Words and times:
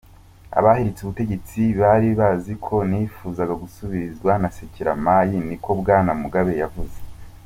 "Abahiritse 0.59 0.99
ubutegetsi 1.03 1.61
bari 1.81 2.09
bazi 2.19 2.53
ko 2.65 2.75
nipfuza 2.89 3.43
gusubirigwa 3.61 4.31
na 4.41 4.49
Sekeramayi," 4.57 5.35
niko 5.47 5.69
Bwana 5.79 6.11
Mugabe 6.21 6.53
yavuze. 6.63 6.97